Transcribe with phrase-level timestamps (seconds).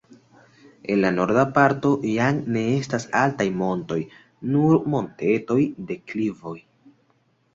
[0.93, 3.99] En la norda parto jam ne estas altaj montoj,
[4.55, 6.57] nur montetoj, deklivoj.